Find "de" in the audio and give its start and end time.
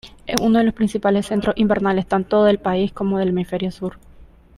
0.57-0.63